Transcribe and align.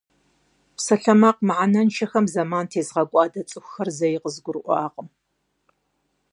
Псалъэмакъ 0.75 1.41
мыхьэнэншэхэм 1.47 2.25
зэман 2.33 2.65
тезыгъэкӀуадэ 2.71 3.41
цӀыхухэр 3.49 3.89
зэи 3.97 4.21
къызгурыӀуакъым. 4.23 5.07